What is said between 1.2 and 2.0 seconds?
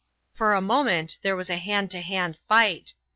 there was a hand